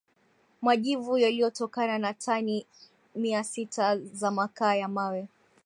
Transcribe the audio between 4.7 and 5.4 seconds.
ya mawe